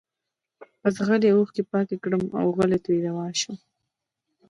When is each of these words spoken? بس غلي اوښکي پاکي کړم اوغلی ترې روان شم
بس 0.81 0.95
غلي 1.07 1.29
اوښکي 1.33 1.63
پاکي 1.71 1.97
کړم 2.03 2.23
اوغلی 2.41 2.79
ترې 2.83 2.97
روان 3.07 3.31
شم 3.39 3.55